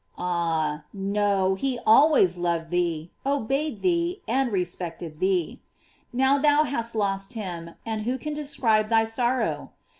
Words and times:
Ah, 0.17 0.85
no; 0.93 1.53
he 1.53 1.77
always 1.85 2.35
loved 2.35 2.71
thee, 2.71 3.11
obeyed 3.23 3.83
thee 3.83 4.19
and 4.27 4.51
respected 4.51 5.19
thee. 5.19 5.59
Now 6.11 6.39
thou 6.39 6.63
hast 6.63 6.95
lost 6.95 7.33
him, 7.33 7.75
and 7.85 8.01
who 8.01 8.17
can 8.17 8.33
describe 8.33 8.89
thy 8.89 9.05
sorrow 9.05 9.73